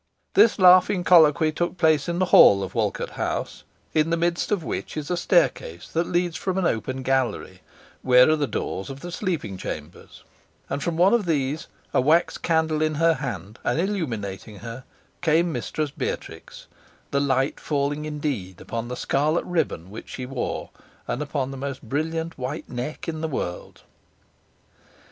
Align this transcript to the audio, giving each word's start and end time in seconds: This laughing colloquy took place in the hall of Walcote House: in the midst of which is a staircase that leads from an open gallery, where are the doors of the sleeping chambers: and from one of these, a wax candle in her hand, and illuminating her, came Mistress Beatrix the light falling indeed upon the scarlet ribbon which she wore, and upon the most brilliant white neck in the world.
This 0.33 0.57
laughing 0.57 1.03
colloquy 1.03 1.51
took 1.51 1.77
place 1.77 2.09
in 2.09 2.17
the 2.17 2.25
hall 2.33 2.63
of 2.63 2.73
Walcote 2.73 3.11
House: 3.11 3.63
in 3.93 4.09
the 4.09 4.17
midst 4.17 4.51
of 4.51 4.63
which 4.63 4.97
is 4.97 5.11
a 5.11 5.15
staircase 5.15 5.87
that 5.89 6.07
leads 6.07 6.35
from 6.35 6.57
an 6.57 6.65
open 6.65 7.03
gallery, 7.03 7.61
where 8.01 8.27
are 8.27 8.35
the 8.35 8.47
doors 8.47 8.89
of 8.89 9.01
the 9.01 9.11
sleeping 9.11 9.57
chambers: 9.57 10.23
and 10.71 10.81
from 10.81 10.97
one 10.97 11.13
of 11.13 11.27
these, 11.27 11.67
a 11.93 12.01
wax 12.01 12.39
candle 12.39 12.81
in 12.81 12.95
her 12.95 13.13
hand, 13.13 13.59
and 13.63 13.79
illuminating 13.79 14.55
her, 14.65 14.85
came 15.21 15.51
Mistress 15.51 15.91
Beatrix 15.91 16.65
the 17.11 17.21
light 17.21 17.59
falling 17.59 18.05
indeed 18.05 18.59
upon 18.59 18.87
the 18.87 18.95
scarlet 18.97 19.45
ribbon 19.45 19.91
which 19.91 20.09
she 20.09 20.25
wore, 20.25 20.71
and 21.07 21.21
upon 21.21 21.51
the 21.51 21.57
most 21.57 21.83
brilliant 21.83 22.39
white 22.39 22.67
neck 22.67 23.07
in 23.07 23.21
the 23.21 23.27
world. 23.27 23.83